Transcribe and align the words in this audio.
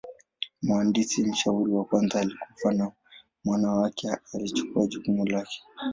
Mhandisi 0.61 1.23
mshauri 1.23 1.71
wa 1.71 1.83
kwanza 1.85 2.19
alikufa 2.19 2.73
na 2.73 2.91
mwana 3.43 3.71
wake 3.73 4.07
alichukua 4.33 4.87
jukumu 4.87 5.25
lake. 5.25 5.61